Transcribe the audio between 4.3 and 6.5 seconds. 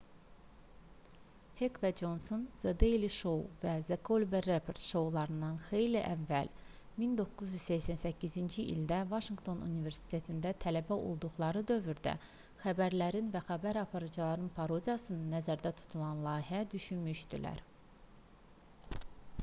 report şoularından xeyli əvvəl